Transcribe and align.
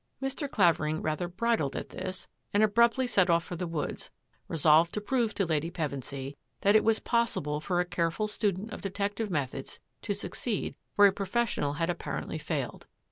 Mr. 0.19 0.49
Clavering 0.49 1.03
rather 1.03 1.27
bridled 1.27 1.75
at 1.75 1.89
this 1.89 2.27
and 2.55 2.63
ab 2.63 2.73
ruptly 2.73 3.07
set 3.07 3.29
off 3.29 3.43
for 3.43 3.55
the 3.55 3.67
woods, 3.67 4.09
resolved 4.47 4.91
to 4.95 4.99
prove 4.99 5.35
to 5.35 5.45
Lady 5.45 5.69
Pevensy 5.69 6.35
that 6.61 6.75
it 6.75 6.83
was 6.83 6.97
possible 6.97 7.61
for 7.61 7.79
a 7.79 7.85
careful 7.85 8.27
student 8.27 8.73
of 8.73 8.81
detective 8.81 9.29
methods 9.29 9.79
to 10.01 10.15
succeed 10.15 10.73
where 10.95 11.09
a 11.09 11.13
professional 11.13 11.73
had 11.73 11.91
apparently 11.91 12.39
failed. 12.39 12.87